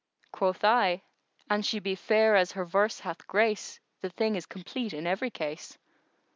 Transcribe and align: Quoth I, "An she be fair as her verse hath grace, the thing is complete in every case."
Quoth 0.31 0.63
I, 0.63 1.03
"An 1.47 1.61
she 1.61 1.77
be 1.77 1.93
fair 1.93 2.35
as 2.35 2.53
her 2.53 2.65
verse 2.65 3.01
hath 3.01 3.27
grace, 3.27 3.79
the 4.01 4.09
thing 4.09 4.33
is 4.35 4.47
complete 4.47 4.93
in 4.93 5.05
every 5.05 5.29
case." 5.29 5.77